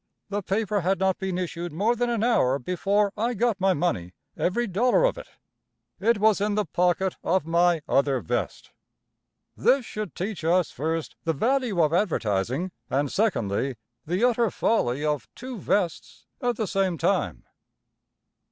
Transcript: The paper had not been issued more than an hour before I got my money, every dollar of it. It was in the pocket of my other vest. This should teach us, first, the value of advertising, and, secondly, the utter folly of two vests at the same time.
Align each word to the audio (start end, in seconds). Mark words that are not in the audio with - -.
The 0.29 0.41
paper 0.41 0.81
had 0.81 0.97
not 0.99 1.19
been 1.19 1.37
issued 1.37 1.71
more 1.71 1.95
than 1.95 2.09
an 2.09 2.23
hour 2.23 2.57
before 2.57 3.13
I 3.15 3.35
got 3.35 3.61
my 3.61 3.75
money, 3.75 4.13
every 4.35 4.65
dollar 4.65 5.03
of 5.03 5.15
it. 5.15 5.27
It 5.99 6.17
was 6.17 6.41
in 6.41 6.55
the 6.55 6.65
pocket 6.65 7.17
of 7.23 7.45
my 7.45 7.83
other 7.87 8.19
vest. 8.19 8.71
This 9.55 9.85
should 9.85 10.15
teach 10.15 10.43
us, 10.43 10.71
first, 10.71 11.17
the 11.23 11.33
value 11.33 11.79
of 11.83 11.93
advertising, 11.93 12.71
and, 12.89 13.11
secondly, 13.11 13.75
the 14.03 14.23
utter 14.23 14.49
folly 14.49 15.05
of 15.05 15.29
two 15.35 15.59
vests 15.59 16.25
at 16.41 16.55
the 16.55 16.65
same 16.65 16.97
time. 16.97 17.43